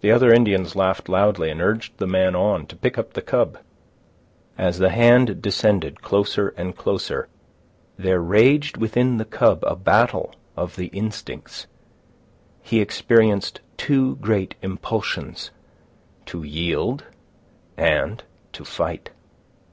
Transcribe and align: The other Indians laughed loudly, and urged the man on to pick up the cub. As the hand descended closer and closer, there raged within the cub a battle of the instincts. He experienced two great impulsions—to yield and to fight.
The 0.00 0.12
other 0.12 0.32
Indians 0.32 0.76
laughed 0.76 1.08
loudly, 1.08 1.50
and 1.50 1.60
urged 1.60 1.98
the 1.98 2.06
man 2.06 2.36
on 2.36 2.66
to 2.68 2.76
pick 2.76 2.96
up 2.96 3.14
the 3.14 3.20
cub. 3.20 3.58
As 4.56 4.78
the 4.78 4.90
hand 4.90 5.42
descended 5.42 6.02
closer 6.02 6.50
and 6.56 6.76
closer, 6.76 7.26
there 7.96 8.20
raged 8.20 8.76
within 8.76 9.16
the 9.16 9.24
cub 9.24 9.64
a 9.66 9.74
battle 9.74 10.36
of 10.56 10.76
the 10.76 10.86
instincts. 10.92 11.66
He 12.62 12.80
experienced 12.80 13.60
two 13.76 14.14
great 14.20 14.54
impulsions—to 14.62 16.42
yield 16.44 17.02
and 17.76 18.22
to 18.52 18.64
fight. 18.64 19.10